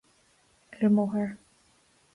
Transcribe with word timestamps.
Ar 0.73 0.81
an 0.87 0.91
mbóthar 0.93 1.29